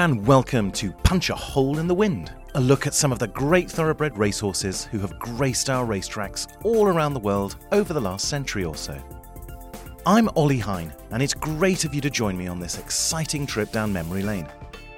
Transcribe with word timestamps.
And 0.00 0.26
welcome 0.26 0.72
to 0.72 0.92
Punch 0.92 1.28
a 1.28 1.34
Hole 1.34 1.78
in 1.78 1.86
the 1.86 1.94
Wind, 1.94 2.32
a 2.54 2.60
look 2.60 2.86
at 2.86 2.94
some 2.94 3.12
of 3.12 3.18
the 3.18 3.26
great 3.26 3.70
thoroughbred 3.70 4.16
racehorses 4.16 4.86
who 4.86 4.98
have 5.00 5.18
graced 5.18 5.68
our 5.68 5.84
racetracks 5.84 6.46
all 6.64 6.86
around 6.86 7.12
the 7.12 7.20
world 7.20 7.56
over 7.70 7.92
the 7.92 8.00
last 8.00 8.26
century 8.26 8.64
or 8.64 8.74
so. 8.74 8.98
I'm 10.06 10.30
Ollie 10.36 10.58
Hine, 10.58 10.94
and 11.10 11.22
it's 11.22 11.34
great 11.34 11.84
of 11.84 11.94
you 11.94 12.00
to 12.00 12.08
join 12.08 12.38
me 12.38 12.46
on 12.46 12.58
this 12.58 12.78
exciting 12.78 13.44
trip 13.44 13.72
down 13.72 13.92
memory 13.92 14.22
lane. 14.22 14.48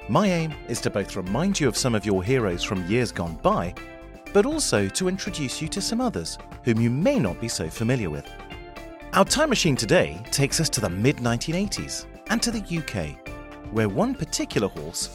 My 0.07 0.27
aim 0.27 0.53
is 0.69 0.79
to 0.79 0.89
both 0.89 1.17
remind 1.17 1.59
you 1.59 1.67
of 1.67 1.75
some 1.75 1.95
of 1.95 2.05
your 2.05 2.23
heroes 2.23 2.63
from 2.63 2.87
years 2.87 3.11
gone 3.11 3.35
by, 3.41 3.75
but 4.31 4.45
also 4.45 4.87
to 4.87 5.09
introduce 5.09 5.61
you 5.61 5.67
to 5.67 5.81
some 5.81 5.99
others 5.99 6.37
whom 6.63 6.79
you 6.79 6.89
may 6.89 7.19
not 7.19 7.41
be 7.41 7.49
so 7.49 7.69
familiar 7.69 8.09
with. 8.09 8.31
Our 9.11 9.25
time 9.25 9.49
machine 9.49 9.75
today 9.75 10.21
takes 10.31 10.61
us 10.61 10.69
to 10.69 10.79
the 10.79 10.89
mid 10.89 11.17
1980s 11.17 12.05
and 12.29 12.41
to 12.41 12.51
the 12.51 12.77
UK, 12.77 13.22
where 13.73 13.89
one 13.89 14.13
particular 14.13 14.67
horse, 14.67 15.09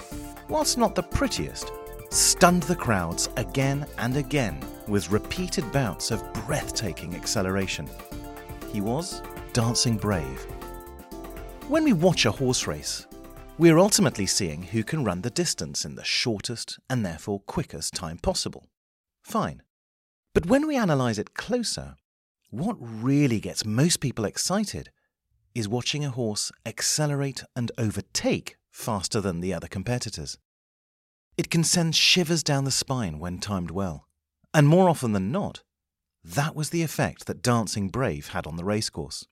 whilst 0.49 0.79
not 0.79 0.95
the 0.95 1.03
prettiest, 1.03 1.71
stunned 2.11 2.65
the 2.65 2.75
crowds 2.75 3.29
again 3.37 3.87
and 3.99 4.17
again 4.17 4.61
with 4.87 5.11
repeated 5.11 5.71
bouts 5.73 6.11
of 6.11 6.33
breathtaking 6.33 7.15
acceleration. 7.15 7.89
He 8.73 8.81
was 8.81 9.23
Dancing 9.53 9.97
Brave. 9.97 10.47
When 11.69 11.85
we 11.85 11.93
watch 11.93 12.27
a 12.27 12.33
horse 12.33 12.67
race, 12.67 13.07
we 13.59 13.71
are 13.71 13.79
ultimately 13.79 14.27
seeing 14.27 14.63
who 14.63 14.83
can 14.83 15.05
run 15.05 15.23
the 15.23 15.31
distance 15.31 15.85
in 15.85 15.95
the 15.95 16.05
shortest 16.05 16.79
and 16.89 17.05
therefore 17.05 17.41
quickest 17.41 17.95
time 17.95 18.19
possible. 18.19 18.67
Fine. 19.23 19.63
But 20.35 20.47
when 20.47 20.67
we 20.67 20.77
analyse 20.77 21.19
it 21.19 21.35
closer, 21.35 21.97
what 22.51 22.77
really 22.81 23.41
gets 23.41 23.65
most 23.65 24.01
people 24.01 24.25
excited 24.25 24.91
is 25.55 25.69
watching 25.69 26.05
a 26.05 26.11
horse 26.11 26.53
accelerate 26.67 27.43
and 27.57 27.73
overtake 27.79 28.57
faster 28.71 29.21
than 29.21 29.41
the 29.41 29.53
other 29.53 29.69
competitors. 29.69 30.39
It 31.37 31.51
can 31.51 31.65
send 31.65 31.95
shivers 31.95 32.43
down 32.43 32.65
the 32.65 32.71
spine 32.71 33.19
when 33.19 33.39
timed 33.39 33.71
well, 33.71 34.07
and 34.53 34.67
more 34.67 34.89
often 34.89 35.13
than 35.13 35.31
not, 35.31 35.63
that 36.25 36.55
was 36.55 36.71
the 36.71 36.83
effect 36.83 37.27
that 37.27 37.43
Dancing 37.43 37.89
Brave 37.89 38.29
had 38.29 38.47
on 38.47 38.57
the 38.57 38.65
racecourse. 38.65 39.27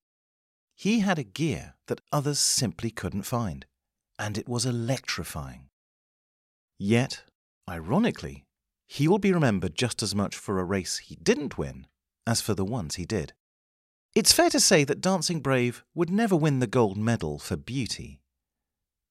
He 0.75 1.01
had 1.01 1.19
a 1.19 1.25
gear 1.25 1.75
that 1.87 2.01
others 2.13 2.39
simply 2.39 2.91
couldn't 2.91 3.23
find, 3.23 3.67
and 4.19 4.39
it 4.39 4.49
was 4.49 4.67
electrifying. 4.67 5.69
Yet, 6.79 7.23
ironically, 7.69 8.45
he 8.87 9.09
will 9.09 9.19
be 9.19 9.33
remembered 9.33 9.75
just 9.75 10.03
as 10.03 10.15
much 10.15 10.37
for 10.37 10.61
a 10.61 10.65
race 10.65 10.99
he 10.99 11.17
didn't 11.17 11.59
win 11.59 11.87
as 12.27 12.41
for 12.41 12.55
the 12.55 12.65
ones 12.65 12.97
he 12.97 13.05
did. 13.05 13.33
It's 14.17 14.33
fair 14.33 14.49
to 14.49 14.61
say 14.61 14.83
that 14.85 15.03
Dancing 15.03 15.41
Brave 15.41 15.85
would 15.95 16.09
never 16.09 16.35
win 16.35 16.61
the 16.61 16.67
gold 16.67 16.97
medal 16.97 17.39
for 17.39 17.55
beauty. 17.55 18.23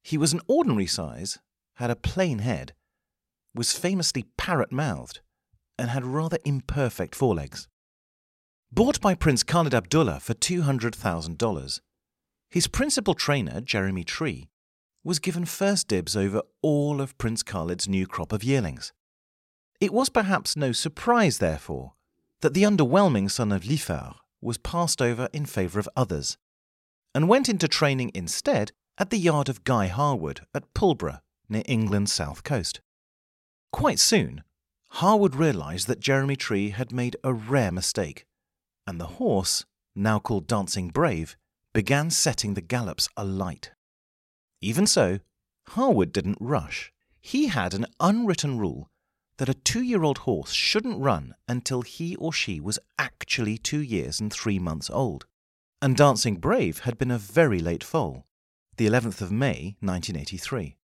He 0.02 0.17
was 0.17 0.34
an 0.34 0.42
ordinary 0.48 0.88
size, 0.88 1.38
had 1.75 1.92
a 1.92 1.95
plain 1.95 2.39
head, 2.39 2.73
was 3.53 3.72
famously 3.72 4.26
parrot 4.36 4.72
mouthed, 4.72 5.20
and 5.78 5.92
had 5.92 6.03
rather 6.03 6.39
imperfect 6.44 7.14
forelegs. 7.14 7.67
Bought 8.72 9.00
by 9.00 9.14
Prince 9.14 9.44
Khalid 9.44 9.76
Abdullah 9.76 10.22
for 10.22 10.33
$200,000, 10.33 11.80
his 12.50 12.66
principal 12.66 13.14
trainer, 13.14 13.61
Jeremy 13.61 14.03
Tree, 14.03 14.50
was 15.03 15.20
given 15.20 15.45
first 15.45 15.88
dibs 15.88 16.17
over 16.17 16.42
all 16.64 17.00
of 17.00 17.16
Prince 17.20 17.44
Khalid's 17.44 17.88
new 17.88 18.08
crop 18.08 18.33
of 18.33 18.44
yearlings. 18.44 18.92
It 19.80 19.94
was 19.94 20.09
perhaps 20.09 20.58
no 20.58 20.72
surprise, 20.72 21.38
therefore, 21.38 21.94
that 22.42 22.55
the 22.55 22.64
underwhelming 22.64 23.30
son 23.30 23.52
of 23.52 23.65
Lyphard 23.65 24.15
was 24.45 24.58
passed 24.58 25.02
over 25.02 25.28
in 25.33 25.45
favour 25.45 25.80
of 25.80 25.89
others, 25.95 26.38
and 27.14 27.28
went 27.28 27.50
into 27.50 27.67
training 27.67 28.11
instead 28.14 28.72
at 28.98 29.10
the 29.10 29.17
yard 29.17 29.50
of 29.50 29.64
Guy 29.64 29.88
Harwood 29.88 30.42
at 30.54 30.73
Pulborough, 30.73 31.20
near 31.50 31.64
England's 31.66 32.14
south 32.14 32.44
coast. 32.44 32.80
Quite 33.72 34.00
soon, 34.00 34.44
Harwood 34.89 35.36
realised 35.36 35.88
that 35.88 36.00
Jeremy 36.00 36.36
Tree 36.36 36.70
had 36.70 36.94
made 36.94 37.17
a 37.23 37.33
rare 37.33 37.72
mistake 37.72 38.26
and 38.88 39.02
the 39.02 39.17
horse, 39.17 39.66
now 39.95 40.20
called 40.20 40.48
Dancing 40.48 40.89
Brave, 40.89 41.36
began 41.73 42.10
setting 42.10 42.54
the 42.54 42.62
gallops 42.62 43.10
alight. 43.17 43.72
Even 44.62 44.88
so, 44.88 45.20
Harwood 45.70 46.14
didn't 46.14 46.38
rush. 46.39 46.94
He 47.20 47.48
had 47.48 47.73
an 47.73 47.88
unwritten 48.00 48.60
rule 48.60 48.89
that 49.37 49.49
a 49.49 49.53
two 49.53 49.81
year 49.81 50.03
old 50.03 50.19
horse 50.19 50.51
shouldn't 50.51 50.99
run 51.01 51.35
until 51.47 51.81
he 51.81 52.15
or 52.15 52.31
she 52.31 52.59
was 52.59 52.79
actually 52.97 53.57
two 53.57 53.81
years 53.81 54.19
and 54.19 54.31
three 54.31 54.59
months 54.59 54.89
old. 54.89 55.25
And 55.81 55.95
Dancing 55.95 56.37
Brave 56.37 56.79
had 56.79 56.97
been 56.97 57.11
a 57.11 57.17
very 57.17 57.59
late 57.59 57.83
foal, 57.83 58.25
the 58.77 58.87
11th 58.87 59.21
of 59.21 59.31
May 59.31 59.75
1983. 59.81 60.77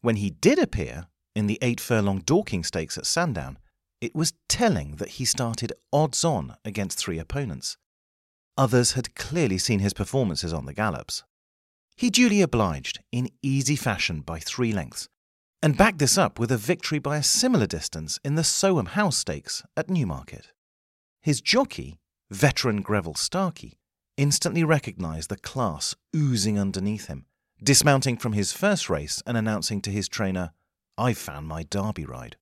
When 0.00 0.16
he 0.16 0.30
did 0.30 0.58
appear 0.58 1.08
in 1.34 1.46
the 1.46 1.58
eight 1.62 1.80
furlong 1.80 2.20
Dorking 2.20 2.64
Stakes 2.64 2.98
at 2.98 3.06
Sandown, 3.06 3.58
it 4.00 4.14
was 4.14 4.34
telling 4.48 4.96
that 4.96 5.10
he 5.10 5.24
started 5.24 5.72
odds 5.92 6.24
on 6.24 6.56
against 6.64 6.98
three 6.98 7.18
opponents. 7.18 7.76
Others 8.58 8.92
had 8.92 9.14
clearly 9.14 9.58
seen 9.58 9.78
his 9.78 9.94
performances 9.94 10.52
on 10.52 10.66
the 10.66 10.74
gallops. 10.74 11.22
He 11.96 12.10
duly 12.10 12.42
obliged 12.42 13.00
in 13.12 13.30
easy 13.42 13.76
fashion 13.76 14.20
by 14.20 14.40
three 14.40 14.72
lengths, 14.72 15.08
and 15.62 15.76
backed 15.76 16.00
this 16.00 16.18
up 16.18 16.40
with 16.40 16.50
a 16.50 16.56
victory 16.56 16.98
by 16.98 17.16
a 17.16 17.22
similar 17.22 17.66
distance 17.66 18.18
in 18.24 18.34
the 18.34 18.42
Soham 18.42 18.88
House 18.88 19.16
Stakes 19.16 19.62
at 19.76 19.88
Newmarket. 19.88 20.48
His 21.22 21.40
jockey, 21.40 22.00
veteran 22.30 22.82
Greville 22.82 23.14
Starkey, 23.14 23.78
instantly 24.16 24.64
recognised 24.64 25.30
the 25.30 25.36
class 25.36 25.94
oozing 26.14 26.58
underneath 26.58 27.06
him, 27.06 27.26
dismounting 27.62 28.16
from 28.16 28.32
his 28.32 28.52
first 28.52 28.90
race 28.90 29.22
and 29.24 29.36
announcing 29.36 29.80
to 29.82 29.90
his 29.90 30.08
trainer, 30.08 30.52
I've 30.98 31.18
found 31.18 31.46
my 31.46 31.62
Derby 31.62 32.04
ride. 32.04 32.36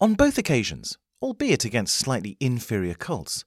On 0.00 0.14
both 0.14 0.36
occasions, 0.36 0.98
albeit 1.22 1.64
against 1.64 1.96
slightly 1.96 2.36
inferior 2.40 2.94
colts, 2.94 3.44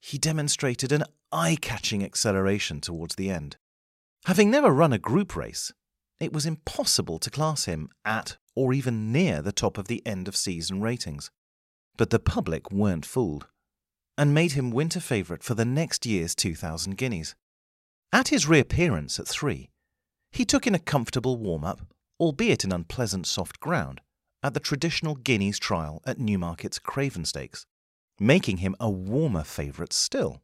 he 0.00 0.18
demonstrated 0.18 0.90
an 0.92 1.04
eye 1.30 1.56
catching 1.60 2.04
acceleration 2.04 2.80
towards 2.80 3.14
the 3.14 3.30
end. 3.30 3.56
Having 4.24 4.50
never 4.50 4.70
run 4.70 4.92
a 4.92 4.98
group 4.98 5.36
race, 5.36 5.72
it 6.20 6.32
was 6.32 6.46
impossible 6.46 7.18
to 7.18 7.30
class 7.30 7.64
him 7.66 7.88
at 8.04 8.36
or 8.54 8.72
even 8.72 9.12
near 9.12 9.40
the 9.40 9.52
top 9.52 9.78
of 9.78 9.88
the 9.88 10.04
end 10.06 10.26
of 10.26 10.36
season 10.36 10.80
ratings. 10.80 11.30
But 11.96 12.10
the 12.10 12.18
public 12.18 12.70
weren't 12.70 13.06
fooled 13.06 13.46
and 14.16 14.34
made 14.34 14.52
him 14.52 14.70
winter 14.70 14.98
favourite 15.00 15.44
for 15.44 15.54
the 15.54 15.64
next 15.64 16.04
year's 16.04 16.34
2,000 16.34 16.96
guineas. 16.96 17.36
At 18.12 18.28
his 18.28 18.48
reappearance 18.48 19.20
at 19.20 19.28
three, 19.28 19.70
he 20.32 20.44
took 20.44 20.66
in 20.66 20.74
a 20.74 20.80
comfortable 20.80 21.36
warm 21.36 21.64
up, 21.64 21.80
albeit 22.18 22.64
in 22.64 22.72
unpleasant 22.72 23.26
soft 23.26 23.60
ground, 23.60 24.00
at 24.42 24.54
the 24.54 24.60
traditional 24.60 25.14
Guineas 25.14 25.58
trial 25.58 26.02
at 26.04 26.18
Newmarket's 26.18 26.78
Craven 26.78 27.24
Stakes, 27.24 27.66
making 28.18 28.58
him 28.58 28.74
a 28.80 28.90
warmer 28.90 29.44
favourite 29.44 29.92
still. 29.92 30.42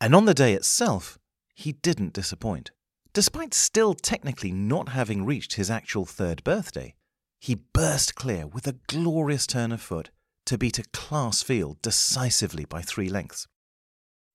And 0.00 0.14
on 0.14 0.24
the 0.24 0.34
day 0.34 0.52
itself, 0.54 1.18
he 1.54 1.72
didn't 1.72 2.12
disappoint. 2.12 2.72
Despite 3.14 3.52
still 3.52 3.92
technically 3.92 4.52
not 4.52 4.90
having 4.90 5.26
reached 5.26 5.54
his 5.54 5.70
actual 5.70 6.06
third 6.06 6.42
birthday, 6.44 6.94
he 7.40 7.56
burst 7.74 8.14
clear 8.14 8.46
with 8.46 8.66
a 8.66 8.78
glorious 8.86 9.46
turn 9.46 9.70
of 9.70 9.82
foot 9.82 10.10
to 10.46 10.56
beat 10.56 10.78
a 10.78 10.84
class 10.94 11.42
field 11.42 11.82
decisively 11.82 12.64
by 12.64 12.80
three 12.80 13.10
lengths. 13.10 13.46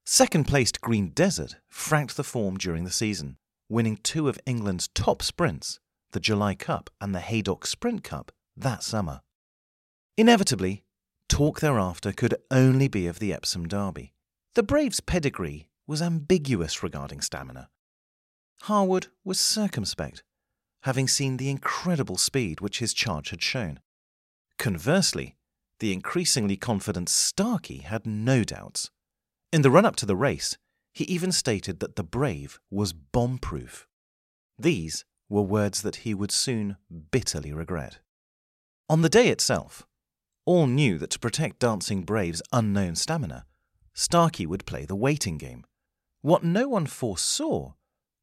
Second 0.06 0.46
placed 0.46 0.80
Green 0.80 1.10
Desert 1.10 1.56
franked 1.68 2.16
the 2.16 2.24
form 2.24 2.58
during 2.58 2.84
the 2.84 2.92
season, 2.92 3.38
winning 3.68 3.98
two 3.98 4.30
of 4.30 4.40
England's 4.46 4.88
top 4.90 5.24
sprints, 5.24 5.80
the 6.12 6.20
July 6.20 6.54
Cup 6.54 6.90
and 7.02 7.16
the 7.16 7.20
Haydock 7.20 7.66
Sprint 7.66 8.04
Cup, 8.04 8.32
that 8.56 8.84
summer. 8.84 9.22
Inevitably, 10.18 10.84
talk 11.28 11.60
thereafter 11.60 12.12
could 12.12 12.36
only 12.52 12.88
be 12.88 13.08
of 13.08 13.20
the 13.20 13.34
Epsom 13.34 13.68
Derby. 13.68 14.14
The 14.54 14.64
Braves' 14.64 15.00
pedigree 15.00 15.68
was 15.88 16.02
ambiguous 16.02 16.84
regarding 16.84 17.22
stamina. 17.22 17.70
Harwood 18.64 19.08
was 19.24 19.40
circumspect, 19.40 20.24
having 20.84 21.08
seen 21.08 21.38
the 21.38 21.50
incredible 21.50 22.18
speed 22.18 22.62
which 22.62 22.80
his 22.80 22.94
charge 22.94 23.30
had 23.30 23.42
shown. 23.42 23.80
Conversely, 24.58 25.36
the 25.80 25.94
increasingly 25.94 26.58
confident 26.58 27.10
Starkey 27.10 27.80
had 27.80 28.06
no 28.06 28.44
doubts. 28.44 28.90
In 29.52 29.62
the 29.62 29.72
run 29.72 29.86
up 29.86 29.96
to 29.98 30.06
the 30.06 30.16
race, 30.16 30.58
he 30.94 31.04
even 31.06 31.32
stated 31.32 31.80
that 31.80 31.96
the 31.96 32.04
Brave 32.04 32.60
was 32.72 32.94
bomb 32.94 33.38
proof. 33.38 33.88
These 34.58 35.06
were 35.30 35.44
words 35.44 35.82
that 35.84 35.98
he 35.98 36.14
would 36.14 36.32
soon 36.32 36.78
bitterly 37.12 37.54
regret. 37.54 38.00
On 38.90 39.02
the 39.02 39.10
day 39.10 39.28
itself, 39.28 39.86
all 40.46 40.66
knew 40.66 40.98
that 40.98 41.12
to 41.12 41.20
protect 41.20 41.60
Dancing 41.60 42.04
Brave's 42.04 42.42
unknown 42.52 42.96
stamina, 42.96 43.46
Starkey 43.94 44.46
would 44.46 44.66
play 44.66 44.86
the 44.86 44.96
waiting 44.96 45.38
game. 45.38 45.66
What 46.22 46.44
no 46.44 46.70
one 46.70 46.86
foresaw 46.86 47.74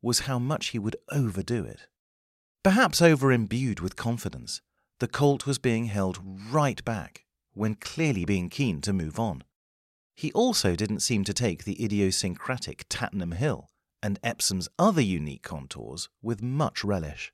was 0.04 0.20
how 0.20 0.38
much 0.38 0.68
he 0.68 0.78
would 0.78 0.96
overdo 1.10 1.64
it. 1.64 1.88
Perhaps 2.62 3.00
over 3.00 3.32
imbued 3.32 3.80
with 3.80 3.96
confidence, 3.96 4.60
the 5.00 5.08
colt 5.08 5.46
was 5.46 5.58
being 5.58 5.86
held 5.86 6.18
right 6.50 6.84
back 6.84 7.24
when 7.54 7.74
clearly 7.74 8.24
being 8.24 8.50
keen 8.50 8.80
to 8.82 8.92
move 8.92 9.18
on. 9.18 9.42
He 10.14 10.30
also 10.32 10.76
didn't 10.76 11.00
seem 11.00 11.24
to 11.24 11.34
take 11.34 11.64
the 11.64 11.82
idiosyncratic 11.82 12.86
Tattenham 12.88 13.32
Hill 13.32 13.70
and 14.02 14.20
Epsom's 14.22 14.68
other 14.78 15.00
unique 15.00 15.42
contours 15.42 16.08
with 16.22 16.42
much 16.42 16.84
relish. 16.84 17.32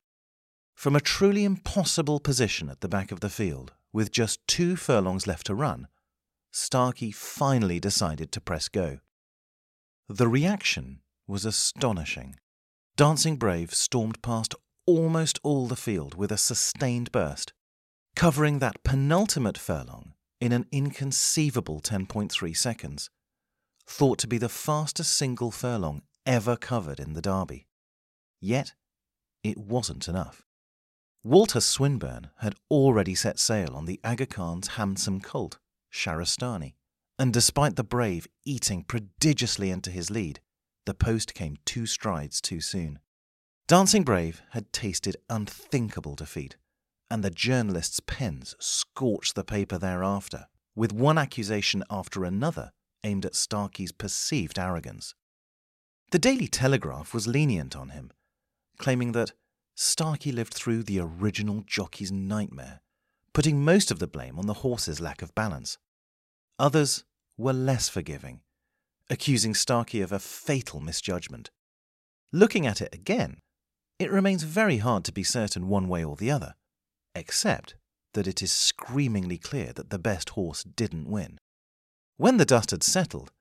From 0.74 0.96
a 0.96 1.00
truly 1.00 1.44
impossible 1.44 2.20
position 2.20 2.70
at 2.70 2.80
the 2.80 2.88
back 2.88 3.12
of 3.12 3.20
the 3.20 3.28
field, 3.28 3.72
with 3.92 4.12
just 4.12 4.46
two 4.46 4.76
furlongs 4.76 5.26
left 5.26 5.46
to 5.46 5.54
run, 5.54 5.88
Starkey 6.52 7.10
finally 7.10 7.80
decided 7.80 8.32
to 8.32 8.40
press 8.40 8.68
go. 8.68 9.00
The 10.08 10.28
reaction 10.28 11.00
was 11.26 11.44
astonishing. 11.44 12.36
Dancing 13.00 13.36
Brave 13.36 13.72
stormed 13.72 14.20
past 14.20 14.54
almost 14.84 15.40
all 15.42 15.66
the 15.66 15.74
field 15.74 16.16
with 16.16 16.30
a 16.30 16.36
sustained 16.36 17.10
burst, 17.10 17.54
covering 18.14 18.58
that 18.58 18.84
penultimate 18.84 19.56
furlong 19.56 20.12
in 20.38 20.52
an 20.52 20.66
inconceivable 20.70 21.80
10.3 21.80 22.54
seconds, 22.54 23.08
thought 23.86 24.18
to 24.18 24.26
be 24.26 24.36
the 24.36 24.50
fastest 24.50 25.16
single 25.16 25.50
furlong 25.50 26.02
ever 26.26 26.58
covered 26.58 27.00
in 27.00 27.14
the 27.14 27.22
Derby. 27.22 27.66
Yet, 28.38 28.74
it 29.42 29.56
wasn't 29.56 30.06
enough. 30.06 30.44
Walter 31.24 31.60
Swinburn 31.60 32.28
had 32.40 32.54
already 32.70 33.14
set 33.14 33.38
sail 33.38 33.74
on 33.74 33.86
the 33.86 33.98
Aga 34.04 34.26
Khan's 34.26 34.68
handsome 34.76 35.22
colt, 35.22 35.58
Shahrastani, 35.90 36.74
and 37.18 37.32
despite 37.32 37.76
the 37.76 37.82
brave 37.82 38.26
eating 38.44 38.84
prodigiously 38.84 39.70
into 39.70 39.90
his 39.90 40.10
lead, 40.10 40.40
the 40.86 40.94
post 40.94 41.34
came 41.34 41.56
two 41.64 41.86
strides 41.86 42.40
too 42.40 42.60
soon. 42.60 42.98
Dancing 43.68 44.02
Brave 44.02 44.42
had 44.50 44.72
tasted 44.72 45.16
unthinkable 45.28 46.14
defeat, 46.14 46.56
and 47.10 47.22
the 47.22 47.30
journalists' 47.30 48.00
pens 48.00 48.54
scorched 48.58 49.34
the 49.34 49.44
paper 49.44 49.78
thereafter, 49.78 50.46
with 50.74 50.92
one 50.92 51.18
accusation 51.18 51.84
after 51.90 52.24
another 52.24 52.72
aimed 53.04 53.24
at 53.24 53.34
Starkey's 53.34 53.92
perceived 53.92 54.58
arrogance. 54.58 55.14
The 56.10 56.18
Daily 56.18 56.48
Telegraph 56.48 57.14
was 57.14 57.28
lenient 57.28 57.76
on 57.76 57.90
him, 57.90 58.12
claiming 58.78 59.12
that 59.12 59.32
Starkey 59.76 60.32
lived 60.32 60.52
through 60.52 60.82
the 60.82 61.00
original 61.00 61.62
jockey's 61.66 62.12
nightmare, 62.12 62.80
putting 63.32 63.64
most 63.64 63.90
of 63.90 63.98
the 63.98 64.06
blame 64.06 64.38
on 64.38 64.46
the 64.46 64.54
horse's 64.54 65.00
lack 65.00 65.22
of 65.22 65.34
balance. 65.34 65.78
Others 66.58 67.04
were 67.38 67.52
less 67.52 67.88
forgiving, 67.88 68.40
accusing 69.10 69.54
Starkey 69.54 70.00
of 70.00 70.12
a 70.12 70.20
fatal 70.20 70.80
misjudgment. 70.80 71.50
Looking 72.32 72.66
at 72.66 72.80
it 72.80 72.94
again, 72.94 73.40
it 73.98 74.10
remains 74.10 74.44
very 74.44 74.78
hard 74.78 75.04
to 75.04 75.12
be 75.12 75.24
certain 75.24 75.68
one 75.68 75.88
way 75.88 76.04
or 76.04 76.16
the 76.16 76.30
other, 76.30 76.54
except 77.14 77.74
that 78.14 78.28
it 78.28 78.40
is 78.40 78.52
screamingly 78.52 79.36
clear 79.36 79.72
that 79.74 79.90
the 79.90 79.98
best 79.98 80.30
horse 80.30 80.62
didn't 80.62 81.10
win. 81.10 81.38
When 82.16 82.36
the 82.36 82.44
dust 82.44 82.70
had 82.70 82.82
settled, 82.82 83.32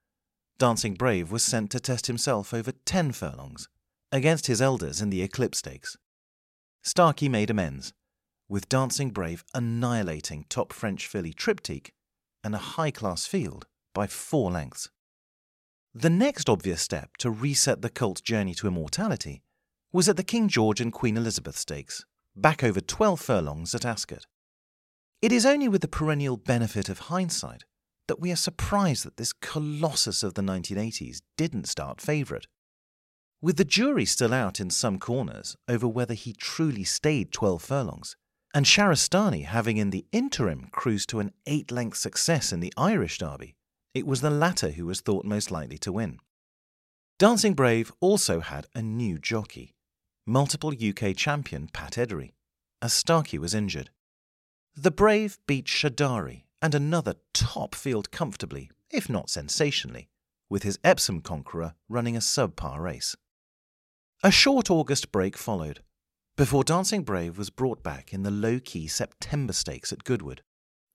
Dancing 0.58 0.96
Brave 0.96 1.32
was 1.32 1.44
sent 1.44 1.70
to 1.72 1.80
test 1.80 2.08
himself 2.08 2.54
over 2.54 2.72
ten 2.72 3.12
furlongs 3.12 3.70
against 4.12 4.48
his 4.48 4.62
elders 4.62 5.02
in 5.02 5.12
the 5.12 5.22
Eclipse 5.22 5.60
Stakes. 5.60 5.96
Starkey 6.84 7.30
made 7.30 7.50
amends, 7.50 7.94
with 8.50 8.68
Dancing 8.68 9.12
Brave 9.12 9.44
annihilating 9.54 10.46
top 10.50 10.74
French 10.74 11.06
filly 11.06 11.32
Triptych 11.32 11.94
and 12.44 12.56
a 12.56 12.60
high 12.76 12.92
class 12.92 13.28
field 13.28 13.68
by 13.94 14.08
four 14.08 14.52
lengths. 14.52 14.90
The 15.96 16.10
next 16.10 16.50
obvious 16.50 16.84
step 16.84 17.18
to 17.18 17.32
reset 17.32 17.82
the 17.82 17.90
colt's 17.90 18.22
journey 18.22 18.54
to 18.56 18.68
immortality 18.68 19.42
was 19.92 20.08
at 20.08 20.18
the 20.18 20.24
King 20.24 20.48
George 20.48 20.80
and 20.80 20.94
Queen 20.94 21.18
Elizabeth 21.18 21.58
Stakes, 21.58 22.06
back 22.36 22.64
over 22.64 22.80
12 22.80 23.20
furlongs 23.20 23.74
at 23.74 23.86
Ascot. 23.86 24.28
It 25.20 25.32
is 25.32 25.48
only 25.48 25.68
with 25.68 25.82
the 25.82 25.88
perennial 25.88 26.38
benefit 26.38 26.90
of 26.90 27.00
hindsight 27.00 27.66
that 28.08 28.20
we 28.20 28.32
are 28.32 28.36
surprised 28.36 29.04
that 29.04 29.18
this 29.18 29.34
colossus 29.34 30.22
of 30.22 30.36
the 30.36 30.44
1980s 30.44 31.22
didn't 31.38 31.68
start 31.68 32.00
favourite. 32.00 32.46
With 33.42 33.58
the 33.58 33.66
jury 33.66 34.06
still 34.06 34.34
out 34.34 34.60
in 34.60 34.70
some 34.70 35.00
corners 35.00 35.56
over 35.68 35.88
whether 35.88 36.14
he 36.14 36.34
truly 36.34 36.84
stayed 36.84 37.32
12 37.32 37.64
furlongs, 37.64 38.16
and 38.54 38.68
Shahrastani 38.68 39.46
having 39.46 39.78
in 39.78 39.90
the 39.90 40.06
interim 40.12 40.68
cruised 40.72 41.10
to 41.10 41.20
an 41.20 41.34
eight 41.48 41.72
length 41.72 41.98
success 41.98 42.54
in 42.54 42.60
the 42.60 42.74
Irish 42.78 43.18
Derby, 43.18 43.56
it 43.94 44.06
was 44.06 44.22
the 44.22 44.30
latter 44.30 44.72
who 44.72 44.86
was 44.86 45.02
thought 45.02 45.26
most 45.26 45.52
likely 45.52 45.78
to 45.80 45.92
win. 45.92 46.20
Dancing 47.18 47.54
Brave 47.54 47.92
also 48.00 48.40
had 48.40 48.68
a 48.74 48.82
new 48.82 49.18
jockey, 49.18 49.76
multiple 50.26 50.72
UK 50.72 51.16
champion 51.16 51.68
Pat 51.68 51.94
Eddery, 51.94 52.32
as 52.82 52.94
Starkey 52.94 53.38
was 53.38 53.54
injured. 53.54 53.90
The 54.76 54.92
Brave 54.92 55.38
beat 55.48 55.66
Shardari 55.66 56.44
and 56.62 56.74
another 56.74 57.16
top 57.34 57.76
field 57.76 58.12
comfortably, 58.12 58.72
if 58.90 59.10
not 59.10 59.30
sensationally, 59.30 60.10
with 60.50 60.64
his 60.64 60.80
Epsom 60.84 61.22
conqueror 61.22 61.74
running 61.90 62.16
a 62.16 62.20
subpar 62.20 62.80
race. 62.80 63.16
A 64.24 64.32
short 64.32 64.70
August 64.70 65.12
break 65.12 65.38
followed, 65.38 65.82
before 66.40 66.64
Dancing 66.64 67.04
Brave 67.04 67.38
was 67.38 67.50
brought 67.50 67.84
back 67.84 68.14
in 68.14 68.24
the 68.24 68.32
low 68.32 68.62
key 68.62 68.88
September 68.88 69.52
Stakes 69.52 69.92
at 69.92 70.06
Goodwood. 70.06 70.42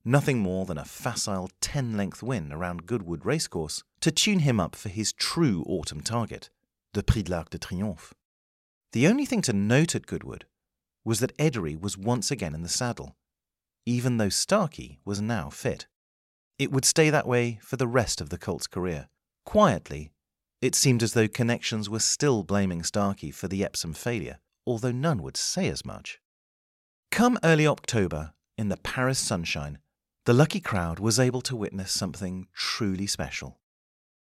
Nothing 0.07 0.41
more 0.41 0.67
than 0.67 0.77
a 0.77 0.85
facile 0.85 1.51
10 1.63 1.97
length 1.97 2.23
win 2.23 2.53
around 2.53 2.85
Goodwood 2.85 3.25
Racecourse 3.25 3.83
to 4.01 4.11
tune 4.11 4.41
him 4.41 4.61
up 4.61 4.77
for 4.77 4.91
his 4.91 5.15
true 5.15 5.65
autumn 5.67 6.03
target, 6.03 6.51
the 6.93 7.03
Prix 7.03 7.23
de 7.23 7.33
l'Arc 7.33 7.49
de 7.49 7.59
Triomphe. 7.59 8.13
The 8.93 9.07
only 9.07 9.25
thing 9.25 9.41
to 9.43 9.55
note 9.55 9.95
at 9.95 10.07
Goodwood 10.07 10.45
was 11.07 11.21
that 11.21 11.37
Eddery 11.39 11.75
was 11.75 11.97
once 11.97 12.31
again 12.31 12.55
in 12.55 12.63
the 12.63 12.69
saddle, 12.69 13.17
even 13.87 14.19
though 14.19 14.29
Starkey 14.29 15.01
was 15.07 15.23
now 15.23 15.49
fit. 15.49 15.87
It 16.59 16.71
would 16.71 16.85
stay 16.85 17.09
that 17.09 17.27
way 17.27 17.59
for 17.63 17.77
the 17.77 17.89
rest 17.89 18.21
of 18.21 18.29
the 18.29 18.39
Colt's 18.39 18.67
career. 18.67 19.09
Quietly, 19.47 20.13
it 20.61 20.75
seemed 20.75 21.03
as 21.03 21.15
though 21.15 21.29
connections 21.29 21.89
were 21.89 21.99
still 21.99 22.43
blaming 22.43 22.83
Starkey 22.83 23.31
for 23.31 23.49
the 23.49 23.65
Epsom 23.65 23.95
failure, 23.95 24.39
although 24.67 24.93
none 24.93 25.23
would 25.23 25.39
say 25.39 25.69
as 25.69 25.85
much. 25.85 26.21
Come 27.11 27.39
early 27.43 27.67
October, 27.67 28.35
in 28.59 28.69
the 28.69 28.77
Paris 28.77 29.19
sunshine, 29.19 29.79
the 30.25 30.33
lucky 30.33 30.61
crowd 30.61 30.99
was 30.99 31.21
able 31.21 31.43
to 31.43 31.57
witness 31.57 31.93
something 31.93 32.47
truly 32.55 33.07
special. 33.07 33.59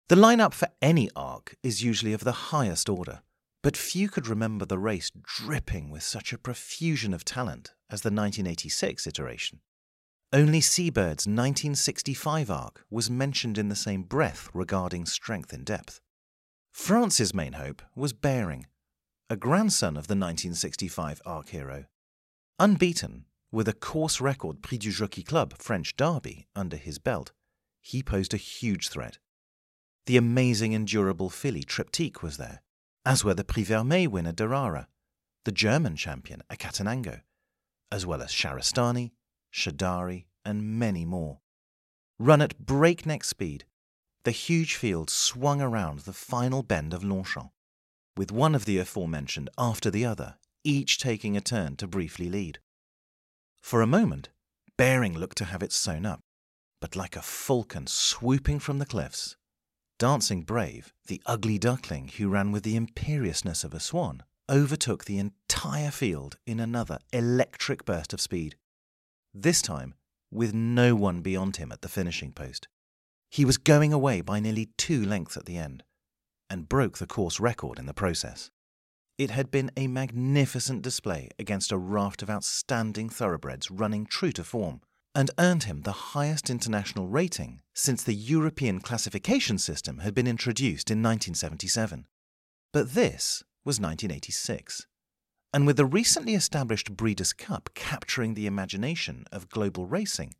The 0.08 0.16
lineup 0.16 0.52
for 0.52 0.68
any 0.82 1.08
arc 1.16 1.56
is 1.62 1.82
usually 1.82 2.12
of 2.12 2.24
the 2.24 2.50
highest 2.52 2.90
order, 2.90 3.22
but 3.62 3.74
few 3.74 4.10
could 4.10 4.26
remember 4.26 4.66
the 4.66 4.78
race 4.78 5.10
dripping 5.22 5.88
with 5.88 6.02
such 6.02 6.32
a 6.32 6.38
profusion 6.38 7.14
of 7.14 7.24
talent 7.24 7.72
as 7.88 8.02
the 8.02 8.10
1986 8.10 9.06
iteration. 9.06 9.60
Only 10.30 10.60
Seabird's 10.60 11.26
1965 11.26 12.50
arc 12.50 12.84
was 12.90 13.08
mentioned 13.08 13.56
in 13.56 13.70
the 13.70 13.76
same 13.76 14.02
breath 14.02 14.50
regarding 14.52 15.06
strength 15.06 15.54
and 15.54 15.64
depth. 15.64 16.00
France's 16.70 17.32
main 17.32 17.54
hope 17.54 17.80
was 17.94 18.12
Bearing, 18.12 18.66
a 19.30 19.36
grandson 19.36 19.96
of 19.96 20.08
the 20.08 20.14
1965 20.14 21.22
arc 21.24 21.48
hero. 21.48 21.86
Unbeaten, 22.58 23.24
with 23.54 23.68
a 23.68 23.72
course 23.72 24.20
record 24.20 24.62
Prix 24.62 24.78
du 24.78 24.90
Jockey 24.90 25.22
Club 25.22 25.54
French 25.58 25.96
Derby 25.96 26.48
under 26.56 26.76
his 26.76 26.98
belt, 26.98 27.30
he 27.80 28.02
posed 28.02 28.34
a 28.34 28.36
huge 28.36 28.88
threat. 28.88 29.18
The 30.06 30.16
amazing 30.16 30.74
and 30.74 30.88
durable 30.88 31.30
filly 31.30 31.62
Triptych 31.62 32.20
was 32.20 32.36
there, 32.36 32.62
as 33.06 33.22
were 33.22 33.32
the 33.32 33.44
Prix 33.44 33.66
Vermeille 33.66 34.08
winner 34.08 34.32
Darara, 34.32 34.88
the 35.44 35.52
German 35.52 35.94
champion 35.94 36.42
Acatenango, 36.50 37.20
as 37.92 38.04
well 38.04 38.22
as 38.22 38.32
Shahrastani, 38.32 39.12
Shardari, 39.52 40.24
and 40.44 40.78
many 40.78 41.04
more. 41.04 41.38
Run 42.18 42.42
at 42.42 42.58
breakneck 42.58 43.22
speed, 43.22 43.66
the 44.24 44.32
huge 44.32 44.74
field 44.74 45.10
swung 45.10 45.62
around 45.62 46.00
the 46.00 46.12
final 46.12 46.64
bend 46.64 46.92
of 46.92 47.04
Longchamp 47.04 47.52
with 48.16 48.32
one 48.32 48.56
of 48.56 48.64
the 48.64 48.78
aforementioned 48.78 49.48
after 49.56 49.92
the 49.92 50.04
other, 50.04 50.38
each 50.64 50.98
taking 50.98 51.36
a 51.36 51.40
turn 51.40 51.76
to 51.76 51.86
briefly 51.86 52.28
lead. 52.28 52.58
For 53.64 53.80
a 53.80 53.86
moment, 53.86 54.28
Bearing 54.76 55.14
looked 55.14 55.38
to 55.38 55.46
have 55.46 55.62
it 55.62 55.72
sewn 55.72 56.04
up, 56.04 56.20
but 56.82 56.94
like 56.94 57.16
a 57.16 57.22
falcon 57.22 57.86
swooping 57.86 58.58
from 58.58 58.78
the 58.78 58.84
cliffs, 58.84 59.36
Dancing 59.98 60.42
Brave, 60.42 60.92
the 61.06 61.22
ugly 61.24 61.56
duckling 61.56 62.08
who 62.08 62.28
ran 62.28 62.52
with 62.52 62.62
the 62.62 62.76
imperiousness 62.76 63.64
of 63.64 63.72
a 63.72 63.80
swan, 63.80 64.22
overtook 64.50 65.06
the 65.06 65.18
entire 65.18 65.90
field 65.90 66.36
in 66.46 66.60
another 66.60 66.98
electric 67.10 67.86
burst 67.86 68.12
of 68.12 68.20
speed. 68.20 68.56
This 69.32 69.62
time, 69.62 69.94
with 70.30 70.52
no 70.52 70.94
one 70.94 71.22
beyond 71.22 71.56
him 71.56 71.72
at 71.72 71.80
the 71.80 71.88
finishing 71.88 72.32
post. 72.32 72.68
He 73.30 73.46
was 73.46 73.56
going 73.56 73.94
away 73.94 74.20
by 74.20 74.40
nearly 74.40 74.72
two 74.76 75.02
lengths 75.06 75.38
at 75.38 75.46
the 75.46 75.56
end 75.56 75.84
and 76.50 76.68
broke 76.68 76.98
the 76.98 77.06
course 77.06 77.40
record 77.40 77.78
in 77.78 77.86
the 77.86 77.94
process. 77.94 78.50
It 79.16 79.30
had 79.30 79.50
been 79.50 79.70
a 79.76 79.86
magnificent 79.86 80.82
display 80.82 81.28
against 81.38 81.70
a 81.70 81.78
raft 81.78 82.22
of 82.22 82.30
outstanding 82.30 83.08
thoroughbreds 83.08 83.70
running 83.70 84.06
true 84.06 84.32
to 84.32 84.42
form, 84.42 84.80
and 85.14 85.30
earned 85.38 85.64
him 85.64 85.82
the 85.82 85.92
highest 85.92 86.50
international 86.50 87.06
rating 87.06 87.60
since 87.72 88.02
the 88.02 88.14
European 88.14 88.80
classification 88.80 89.58
system 89.58 89.98
had 89.98 90.14
been 90.14 90.26
introduced 90.26 90.90
in 90.90 90.98
1977. 90.98 92.06
But 92.72 92.94
this 92.94 93.44
was 93.64 93.78
1986. 93.78 94.88
And 95.52 95.66
with 95.66 95.76
the 95.76 95.86
recently 95.86 96.34
established 96.34 96.96
Breeders' 96.96 97.32
Cup 97.32 97.70
capturing 97.74 98.34
the 98.34 98.46
imagination 98.46 99.24
of 99.30 99.48
global 99.48 99.86
racing, 99.86 100.34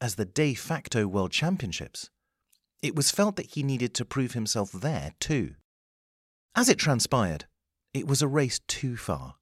as 0.00 0.14
the 0.14 0.24
de 0.24 0.54
facto 0.54 1.08
World 1.08 1.32
Championships, 1.32 2.08
it 2.80 2.94
was 2.94 3.10
felt 3.10 3.34
that 3.34 3.54
he 3.54 3.64
needed 3.64 3.94
to 3.94 4.04
prove 4.04 4.34
himself 4.34 4.70
there 4.70 5.14
too. 5.18 5.56
As 6.58 6.68
it 6.68 6.76
transpired, 6.76 7.46
it 7.94 8.08
was 8.08 8.20
a 8.20 8.26
race 8.26 8.58
too 8.66 8.96
far, 8.96 9.36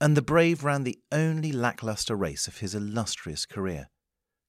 and 0.00 0.16
the 0.16 0.22
Brave 0.22 0.64
ran 0.64 0.84
the 0.84 0.98
only 1.12 1.52
lacklustre 1.52 2.16
race 2.16 2.48
of 2.48 2.60
his 2.60 2.74
illustrious 2.74 3.44
career, 3.44 3.90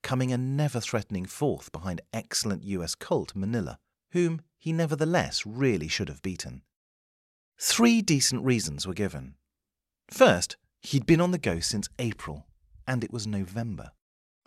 coming 0.03 0.32
a 0.32 0.38
never 0.38 0.80
threatening 0.80 1.25
fourth 1.25 1.70
behind 1.74 2.00
excellent 2.13 2.63
US 2.63 2.96
colt 2.96 3.36
Manila, 3.36 3.77
whom 4.12 4.39
he 4.58 4.72
nevertheless 4.72 5.46
really 5.46 5.89
should 5.89 6.08
have 6.08 6.22
beaten. 6.22 6.62
Three 7.60 8.01
decent 8.01 8.46
reasons 8.46 8.88
were 8.88 8.94
given. 8.94 9.36
First, 10.10 10.56
he'd 10.82 11.06
been 11.06 11.20
on 11.20 11.32
the 11.32 11.38
go 11.38 11.60
since 11.60 11.89
April, 12.00 12.48
and 12.88 13.03
it 13.03 13.12
was 13.12 13.27
November. 13.27 13.92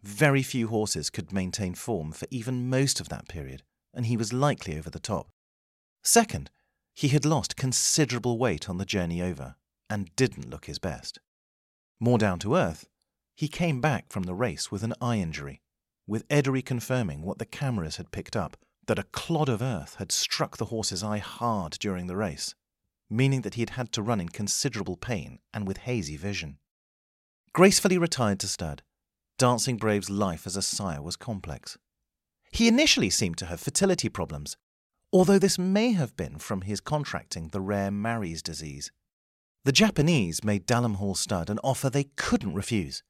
Very 0.02 0.42
few 0.42 0.68
horses 0.68 1.10
could 1.10 1.30
maintain 1.30 1.74
form 1.74 2.12
for 2.12 2.26
even 2.30 2.70
most 2.70 3.00
of 3.00 3.10
that 3.10 3.28
period, 3.28 3.62
and 3.92 4.06
he 4.06 4.16
was 4.16 4.32
likely 4.32 4.78
over 4.78 4.88
the 4.88 4.98
top. 4.98 5.28
Second, 6.02 6.50
he 6.96 7.08
had 7.08 7.26
lost 7.26 7.56
considerable 7.56 8.38
weight 8.38 8.70
on 8.70 8.78
the 8.78 8.86
journey 8.86 9.20
over 9.20 9.54
and 9.90 10.16
didn't 10.16 10.48
look 10.48 10.64
his 10.64 10.78
best. 10.78 11.20
More 12.00 12.16
down 12.16 12.38
to 12.38 12.56
earth, 12.56 12.88
he 13.36 13.48
came 13.48 13.82
back 13.82 14.06
from 14.08 14.22
the 14.22 14.34
race 14.34 14.72
with 14.72 14.82
an 14.82 14.94
eye 14.98 15.18
injury, 15.18 15.60
with 16.06 16.26
Eddery 16.28 16.64
confirming 16.64 17.20
what 17.20 17.38
the 17.38 17.44
cameras 17.44 17.96
had 17.96 18.12
picked 18.12 18.34
up 18.34 18.56
that 18.86 18.98
a 18.98 19.04
clod 19.12 19.50
of 19.50 19.60
earth 19.60 19.96
had 19.98 20.10
struck 20.10 20.56
the 20.56 20.66
horse's 20.66 21.02
eye 21.02 21.18
hard 21.18 21.72
during 21.72 22.06
the 22.06 22.16
race, 22.16 22.54
meaning 23.10 23.42
that 23.42 23.54
he 23.54 23.60
had 23.60 23.70
had 23.70 23.92
to 23.92 24.02
run 24.02 24.20
in 24.20 24.30
considerable 24.30 24.96
pain 24.96 25.38
and 25.52 25.66
with 25.66 25.78
hazy 25.78 26.16
vision. 26.16 26.58
Gracefully 27.52 27.98
retired 27.98 28.40
to 28.40 28.48
stud, 28.48 28.82
Dancing 29.38 29.76
Brave's 29.76 30.08
life 30.08 30.46
as 30.46 30.56
a 30.56 30.62
sire 30.62 31.02
was 31.02 31.16
complex. 31.16 31.76
He 32.50 32.68
initially 32.68 33.10
seemed 33.10 33.36
to 33.38 33.46
have 33.46 33.60
fertility 33.60 34.08
problems, 34.08 34.56
although 35.16 35.38
this 35.38 35.58
may 35.58 35.92
have 35.92 36.14
been 36.14 36.36
from 36.36 36.60
his 36.60 36.78
contracting 36.78 37.48
the 37.48 37.60
rare 37.62 37.90
Marie's 37.90 38.42
disease. 38.42 38.92
The 39.64 39.72
Japanese 39.72 40.44
made 40.44 40.66
Dalham 40.66 40.96
Hall 40.96 41.14
Stud 41.14 41.48
an 41.48 41.58
offer 41.64 41.88
they 41.88 42.10
couldn't 42.16 42.52
refuse. 42.52 43.02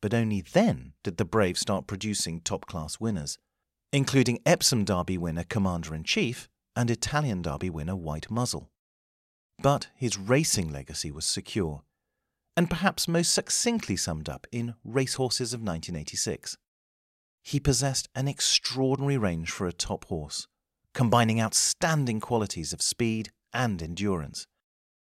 But 0.00 0.14
only 0.14 0.42
then 0.42 0.92
did 1.02 1.16
the 1.16 1.24
Brave 1.24 1.58
start 1.58 1.88
producing 1.88 2.40
top 2.40 2.66
class 2.66 3.00
winners, 3.00 3.36
including 3.92 4.38
Epsom 4.46 4.84
Derby 4.84 5.18
winner 5.18 5.42
Commander 5.42 5.92
in 5.92 6.04
Chief 6.04 6.48
and 6.76 6.88
Italian 6.88 7.42
Derby 7.42 7.68
winner 7.68 7.96
White 7.96 8.30
Muzzle. 8.30 8.70
But 9.60 9.88
his 9.96 10.16
racing 10.16 10.70
legacy 10.70 11.10
was 11.10 11.24
secure, 11.24 11.82
and 12.56 12.70
perhaps 12.70 13.08
most 13.08 13.34
succinctly 13.34 13.96
summed 13.96 14.28
up 14.28 14.46
in 14.52 14.74
Racehorses 14.84 15.52
of 15.52 15.58
1986. 15.58 16.56
He 17.42 17.58
possessed 17.58 18.08
an 18.14 18.28
extraordinary 18.28 19.18
range 19.18 19.50
for 19.50 19.66
a 19.66 19.72
top 19.72 20.04
horse, 20.04 20.46
combining 20.94 21.40
outstanding 21.40 22.20
qualities 22.20 22.72
of 22.72 22.80
speed 22.80 23.30
and 23.52 23.82
endurance. 23.82 24.46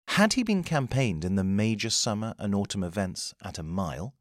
Had 0.08 0.34
he 0.34 0.42
been 0.42 0.64
campaigned 0.64 1.24
in 1.24 1.36
the 1.36 1.44
major 1.44 1.90
summer 1.90 2.34
and 2.38 2.54
autumn 2.54 2.82
events 2.82 3.34
at 3.42 3.58
a 3.58 3.62
mile, 3.62 4.14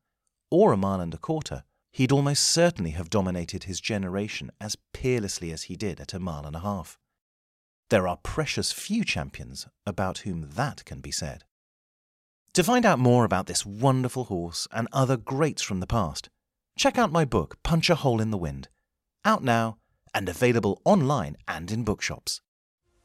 or 0.52 0.72
a 0.72 0.78
mile 0.78 1.02
and 1.02 1.14
a 1.14 1.18
quarter, 1.18 1.64
he'd 1.92 2.12
almost 2.12 2.44
certainly 2.44 2.92
have 2.92 3.10
dominated 3.10 3.64
his 3.64 3.82
generation 3.82 4.52
as 4.62 4.78
peerlessly 4.94 5.52
as 5.52 5.64
he 5.64 5.76
did 5.76 6.00
at 6.00 6.14
a 6.14 6.20
mile 6.20 6.46
and 6.46 6.56
a 6.56 6.60
half. 6.60 6.98
There 7.90 8.08
are 8.08 8.18
precious 8.18 8.72
few 8.72 9.04
champions 9.04 9.68
about 9.86 10.20
whom 10.20 10.50
that 10.56 10.86
can 10.86 11.00
be 11.00 11.12
said. 11.12 11.44
To 12.54 12.64
find 12.64 12.86
out 12.86 13.00
more 13.00 13.24
about 13.24 13.48
this 13.48 13.66
wonderful 13.66 14.26
horse 14.26 14.68
and 14.72 14.88
other 14.92 15.16
greats 15.16 15.62
from 15.62 15.80
the 15.80 15.88
past, 15.88 16.30
check 16.78 16.98
out 16.98 17.12
my 17.12 17.24
book, 17.24 17.58
Punch 17.64 17.90
a 17.90 17.96
Hole 17.96 18.20
in 18.20 18.32
the 18.32 18.38
Wind, 18.38 18.68
out 19.24 19.44
now 19.44 19.78
and 20.14 20.30
available 20.30 20.82
online 20.86 21.38
and 21.48 21.72
in 21.72 21.84
bookshops. 21.84 22.42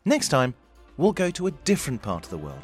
Next 0.05 0.29
time, 0.29 0.55
we'll 0.97 1.13
go 1.13 1.31
to 1.31 1.47
a 1.47 1.51
different 1.51 2.03
part 2.03 2.25
of 2.25 2.31
the 2.31 2.39
world 2.39 2.63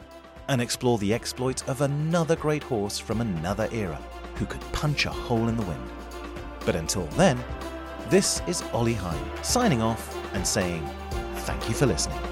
and 0.48 0.60
explore 0.60 0.98
the 0.98 1.14
exploits 1.14 1.62
of 1.62 1.80
another 1.82 2.36
great 2.36 2.62
horse 2.62 2.98
from 2.98 3.20
another 3.20 3.68
era 3.72 4.00
who 4.34 4.46
could 4.46 4.60
punch 4.72 5.06
a 5.06 5.10
hole 5.10 5.48
in 5.48 5.56
the 5.56 5.66
wind. 5.66 5.90
But 6.64 6.76
until 6.76 7.06
then, 7.16 7.42
this 8.08 8.42
is 8.46 8.62
Ollie 8.72 8.94
Hine 8.94 9.44
signing 9.44 9.82
off 9.82 10.14
and 10.34 10.46
saying 10.46 10.88
thank 11.38 11.68
you 11.68 11.74
for 11.74 11.86
listening. 11.86 12.27